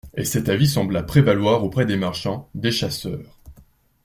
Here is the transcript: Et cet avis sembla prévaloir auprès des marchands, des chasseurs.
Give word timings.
Et 0.17 0.25
cet 0.25 0.49
avis 0.49 0.67
sembla 0.67 1.03
prévaloir 1.03 1.63
auprès 1.63 1.85
des 1.85 1.95
marchands, 1.95 2.49
des 2.55 2.71
chasseurs. 2.71 3.39